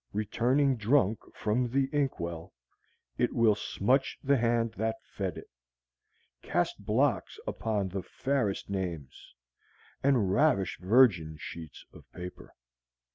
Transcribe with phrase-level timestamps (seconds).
[0.13, 2.53] Returning drunk from the inkwell,
[3.19, 5.47] it will smutch the hand that fed it,
[6.41, 9.35] cast blots upon the fairest names,
[10.01, 12.55] and ravish virgin sheets of paper.